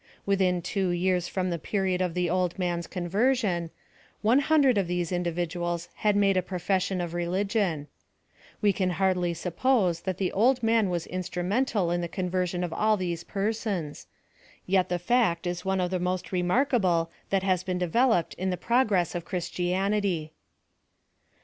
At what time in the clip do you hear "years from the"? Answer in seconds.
0.89-1.59